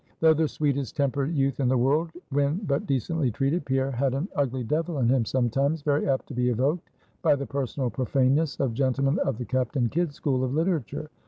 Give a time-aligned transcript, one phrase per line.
[0.19, 4.27] Though the sweetest tempered youth in the world when but decently treated, Pierre had an
[4.35, 6.89] ugly devil in him sometimes, very apt to be evoked
[7.21, 11.11] by the personal profaneness of gentlemen of the Captain Kidd school of literature.